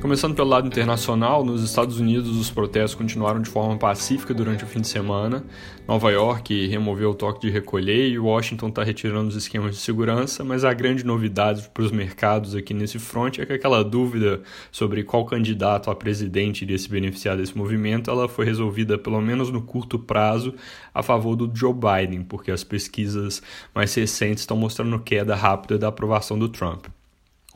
[0.00, 4.66] Começando pelo lado internacional, nos Estados Unidos os protestos continuaram de forma pacífica durante o
[4.66, 5.44] fim de semana.
[5.86, 10.42] Nova York removeu o toque de recolher e Washington está retirando os esquemas de segurança,
[10.42, 14.40] mas a grande novidade para os mercados aqui nesse front é que aquela dúvida
[14.72, 19.50] sobre qual candidato a presidente iria se beneficiar desse movimento, ela foi resolvida pelo menos
[19.50, 20.54] no curto prazo
[20.94, 23.42] a favor do Joe Biden, porque as pesquisas
[23.74, 26.86] mais recentes estão mostrando queda rápida da aprovação do Trump.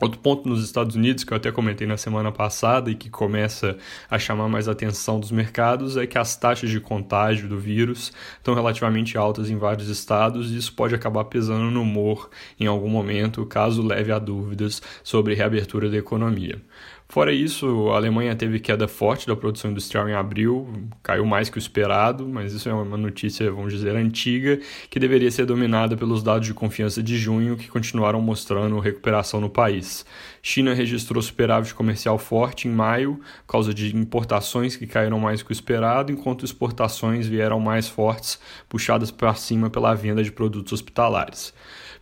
[0.01, 3.77] Outro ponto nos Estados Unidos, que eu até comentei na semana passada e que começa
[4.09, 8.53] a chamar mais atenção dos mercados, é que as taxas de contágio do vírus estão
[8.53, 13.45] relativamente altas em vários estados e isso pode acabar pesando no humor em algum momento,
[13.45, 16.61] caso leve a dúvidas sobre reabertura da economia.
[17.07, 20.67] Fora isso, a Alemanha teve queda forte da produção industrial em abril,
[21.03, 24.59] caiu mais que o esperado, mas isso é uma notícia, vamos dizer, antiga,
[24.89, 29.49] que deveria ser dominada pelos dados de confiança de junho, que continuaram mostrando recuperação no
[29.49, 30.03] país.
[30.41, 35.53] China registrou superávit comercial forte em maio, causa de importações que caíram mais que o
[35.53, 41.53] esperado, enquanto exportações vieram mais fortes, puxadas para cima pela venda de produtos hospitalares.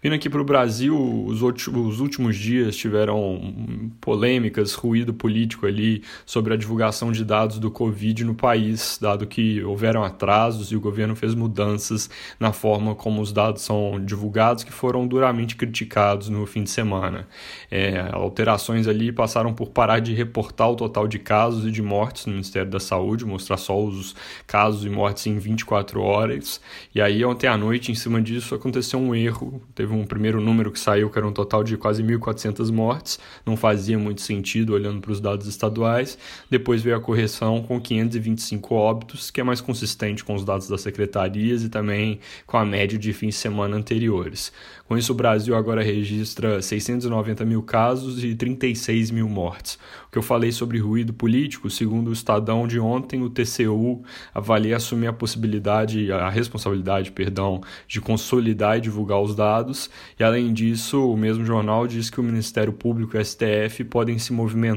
[0.03, 6.53] Vindo aqui para o Brasil, os, os últimos dias tiveram polêmicas, ruído político ali sobre
[6.53, 11.15] a divulgação de dados do Covid no país, dado que houveram atrasos e o governo
[11.15, 16.63] fez mudanças na forma como os dados são divulgados, que foram duramente criticados no fim
[16.63, 17.27] de semana.
[17.71, 22.27] É, alterações ali passaram por parar de reportar o total de casos e de mortes
[22.27, 26.61] no Ministério da Saúde, mostrar só os casos e mortes em 24 horas.
[26.93, 29.59] E aí, ontem à noite, em cima disso, aconteceu um erro.
[29.73, 33.57] Teve um primeiro número que saiu, que era um total de quase 1.400 mortes, não
[33.57, 36.17] fazia muito sentido olhando para os dados estaduais.
[36.49, 40.81] Depois veio a correção com 525 óbitos, que é mais consistente com os dados das
[40.81, 44.51] secretarias e também com a média de fins de semana anteriores.
[44.87, 49.79] Com isso, o Brasil agora registra 690 mil casos e 36 mil mortes.
[50.07, 54.03] O que eu falei sobre ruído político, segundo o Estadão de ontem, o TCU
[54.33, 60.53] avalia assumir a possibilidade, a responsabilidade, perdão, de consolidar e divulgar os dados e além
[60.53, 64.72] disso, o mesmo jornal diz que o Ministério Público e o STF podem se movimentar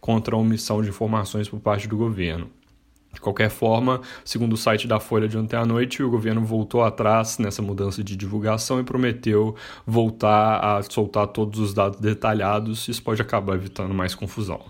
[0.00, 2.50] contra a omissão de informações por parte do governo.
[3.14, 6.82] De qualquer forma, segundo o site da Folha de ontem à noite, o governo voltou
[6.82, 9.54] atrás nessa mudança de divulgação e prometeu
[9.86, 12.88] voltar a soltar todos os dados detalhados.
[12.88, 14.60] Isso pode acabar evitando mais confusão.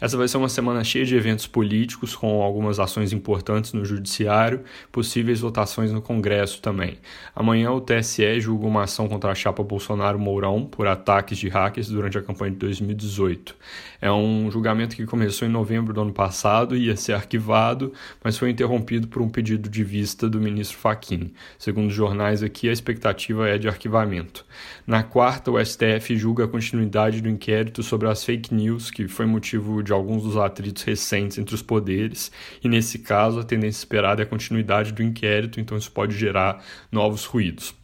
[0.00, 4.62] Essa vai ser uma semana cheia de eventos políticos, com algumas ações importantes no Judiciário,
[4.90, 6.96] possíveis votações no Congresso também.
[7.36, 12.16] Amanhã o TSE julga uma ação contra a chapa Bolsonaro-Mourão por ataques de hackers durante
[12.16, 13.54] a campanha de 2018.
[14.00, 17.89] É um julgamento que começou em novembro do ano passado e ia ser arquivado,
[18.24, 21.30] mas foi interrompido por um pedido de vista do ministro Fachin.
[21.58, 24.46] Segundo os jornais aqui, a expectativa é de arquivamento.
[24.86, 29.26] Na quarta, o STF julga a continuidade do inquérito sobre as fake news, que foi
[29.26, 32.30] motivo de de alguns dos atritos recentes entre os poderes,
[32.62, 36.64] e nesse caso a tendência esperada é a continuidade do inquérito, então isso pode gerar
[36.92, 37.79] novos ruídos.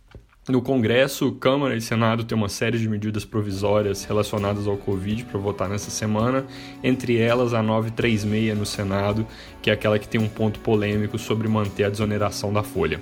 [0.49, 5.41] No Congresso, Câmara e Senado têm uma série de medidas provisórias relacionadas ao Covid para
[5.41, 6.47] votar nessa semana,
[6.85, 9.27] entre elas a 936 no Senado,
[9.61, 13.01] que é aquela que tem um ponto polêmico sobre manter a desoneração da folha.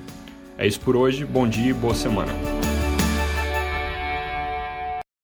[0.56, 2.32] É isso por hoje, bom dia e boa semana.